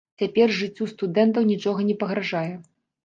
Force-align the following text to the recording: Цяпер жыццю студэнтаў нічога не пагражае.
Цяпер 0.21 0.53
жыццю 0.59 0.87
студэнтаў 0.93 1.47
нічога 1.53 1.87
не 1.91 1.95
пагражае. 2.05 2.49